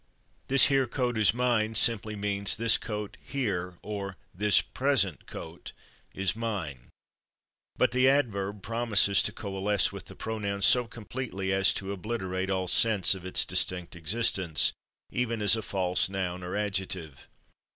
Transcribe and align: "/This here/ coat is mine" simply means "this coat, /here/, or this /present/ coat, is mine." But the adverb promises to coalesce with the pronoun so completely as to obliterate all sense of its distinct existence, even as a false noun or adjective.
"/This 0.47 0.65
here/ 0.65 0.87
coat 0.87 1.15
is 1.15 1.31
mine" 1.31 1.75
simply 1.75 2.15
means 2.15 2.57
"this 2.57 2.75
coat, 2.79 3.17
/here/, 3.23 3.77
or 3.83 4.17
this 4.33 4.59
/present/ 4.59 5.27
coat, 5.27 5.73
is 6.15 6.35
mine." 6.35 6.89
But 7.77 7.91
the 7.91 8.09
adverb 8.09 8.63
promises 8.63 9.21
to 9.21 9.31
coalesce 9.31 9.91
with 9.91 10.05
the 10.05 10.15
pronoun 10.15 10.63
so 10.63 10.87
completely 10.87 11.53
as 11.53 11.71
to 11.75 11.91
obliterate 11.91 12.49
all 12.49 12.67
sense 12.67 13.13
of 13.13 13.27
its 13.27 13.45
distinct 13.45 13.95
existence, 13.95 14.73
even 15.11 15.39
as 15.39 15.55
a 15.55 15.61
false 15.61 16.09
noun 16.09 16.41
or 16.41 16.55
adjective. 16.55 17.29